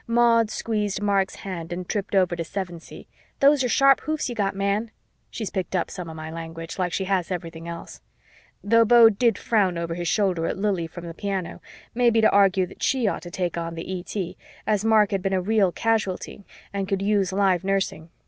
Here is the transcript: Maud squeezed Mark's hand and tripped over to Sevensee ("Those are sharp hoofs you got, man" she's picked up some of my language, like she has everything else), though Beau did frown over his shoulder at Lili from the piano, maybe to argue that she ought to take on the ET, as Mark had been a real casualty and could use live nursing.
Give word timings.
Maud 0.07 0.49
squeezed 0.49 0.99
Mark's 0.99 1.35
hand 1.35 1.71
and 1.71 1.87
tripped 1.87 2.15
over 2.15 2.35
to 2.35 2.41
Sevensee 2.43 3.05
("Those 3.39 3.63
are 3.63 3.69
sharp 3.69 4.01
hoofs 4.01 4.29
you 4.29 4.33
got, 4.33 4.55
man" 4.55 4.89
she's 5.29 5.51
picked 5.51 5.75
up 5.75 5.91
some 5.91 6.09
of 6.09 6.15
my 6.15 6.31
language, 6.31 6.79
like 6.79 6.91
she 6.91 7.03
has 7.03 7.29
everything 7.29 7.67
else), 7.67 8.01
though 8.63 8.83
Beau 8.83 9.09
did 9.11 9.37
frown 9.37 9.77
over 9.77 9.93
his 9.93 10.07
shoulder 10.07 10.47
at 10.47 10.57
Lili 10.57 10.87
from 10.87 11.05
the 11.05 11.13
piano, 11.13 11.61
maybe 11.93 12.19
to 12.19 12.31
argue 12.31 12.65
that 12.65 12.81
she 12.81 13.07
ought 13.07 13.21
to 13.21 13.29
take 13.29 13.59
on 13.59 13.75
the 13.75 13.99
ET, 14.01 14.35
as 14.65 14.83
Mark 14.83 15.11
had 15.11 15.21
been 15.21 15.33
a 15.33 15.39
real 15.39 15.71
casualty 15.71 16.47
and 16.73 16.87
could 16.87 17.03
use 17.03 17.31
live 17.31 17.63
nursing. 17.63 18.09